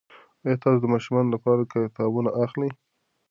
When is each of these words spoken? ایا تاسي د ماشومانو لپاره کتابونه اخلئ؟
ایا 0.45 0.55
تاسي 0.63 0.79
د 0.81 0.85
ماشومانو 0.93 1.33
لپاره 1.35 1.69
کتابونه 1.71 2.29
اخلئ؟ 2.43 2.69